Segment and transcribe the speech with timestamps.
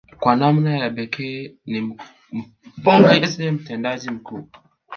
[0.19, 1.93] Kwa namna ya pekee ni
[2.81, 4.47] mpongeze mtendaji mkuu